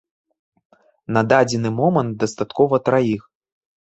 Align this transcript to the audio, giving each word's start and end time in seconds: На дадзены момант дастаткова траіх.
На 1.17 1.21
дадзены 1.33 1.71
момант 1.81 2.11
дастаткова 2.23 2.75
траіх. 2.89 3.21